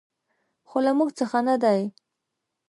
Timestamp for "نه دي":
1.47-1.81